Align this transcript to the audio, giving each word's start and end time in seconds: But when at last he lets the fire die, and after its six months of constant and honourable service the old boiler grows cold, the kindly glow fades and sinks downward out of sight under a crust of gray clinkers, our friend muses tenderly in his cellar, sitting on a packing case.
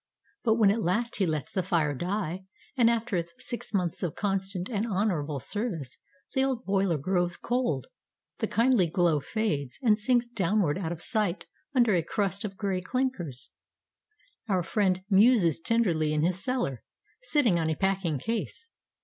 But 0.43 0.55
when 0.55 0.71
at 0.71 0.81
last 0.81 1.17
he 1.17 1.27
lets 1.27 1.51
the 1.51 1.61
fire 1.61 1.93
die, 1.93 2.45
and 2.75 2.89
after 2.89 3.17
its 3.17 3.35
six 3.37 3.71
months 3.71 4.01
of 4.01 4.15
constant 4.15 4.67
and 4.67 4.87
honourable 4.87 5.39
service 5.39 5.95
the 6.33 6.43
old 6.43 6.65
boiler 6.65 6.97
grows 6.97 7.37
cold, 7.37 7.85
the 8.39 8.47
kindly 8.47 8.87
glow 8.87 9.19
fades 9.19 9.77
and 9.83 9.99
sinks 9.99 10.25
downward 10.25 10.79
out 10.79 10.91
of 10.91 11.03
sight 11.03 11.45
under 11.75 11.93
a 11.93 12.01
crust 12.01 12.43
of 12.43 12.57
gray 12.57 12.81
clinkers, 12.81 13.51
our 14.49 14.63
friend 14.63 15.03
muses 15.07 15.59
tenderly 15.59 16.13
in 16.15 16.23
his 16.23 16.43
cellar, 16.43 16.81
sitting 17.21 17.59
on 17.59 17.69
a 17.69 17.75
packing 17.75 18.17
case. 18.17 18.69